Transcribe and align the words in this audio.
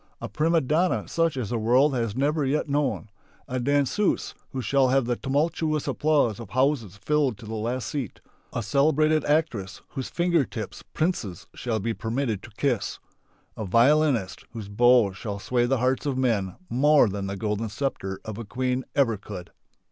A 0.19 0.27
prima 0.27 0.61
donna 0.61 1.07
such 1.07 1.37
as 1.37 1.51
the 1.51 1.59
world 1.59 1.93
has 1.93 2.15
never 2.15 2.43
yet 2.43 2.67
known; 2.67 3.09
a 3.47 3.59
danseuse, 3.59 4.33
who 4.49 4.59
shall 4.59 4.87
have 4.87 5.05
the 5.05 5.15
tumultuous 5.15 5.87
applause 5.87 6.39
of 6.39 6.49
houses 6.49 6.97
filled 6.97 7.37
to 7.37 7.45
the 7.45 7.53
last 7.53 7.87
seat; 7.87 8.19
a 8.51 8.63
celebrated 8.63 9.23
actress 9.25 9.83
whose 9.89 10.09
finger 10.09 10.43
tips 10.43 10.83
princes 10.95 11.45
shall 11.53 11.79
be 11.79 11.93
permitted 11.93 12.41
to 12.41 12.49
kiss; 12.57 12.97
a 13.55 13.63
violinist 13.63 14.43
whose 14.53 14.69
bow 14.69 15.11
shall 15.11 15.37
sway 15.37 15.67
the 15.67 15.77
hearts 15.77 16.07
of 16.07 16.17
men 16.17 16.55
more 16.67 17.07
than 17.07 17.27
the 17.27 17.37
golden 17.37 17.69
sceptre 17.69 18.19
of 18.25 18.39
a 18.39 18.43
queen 18.43 18.83
ever 18.95 19.17
could. 19.17 19.51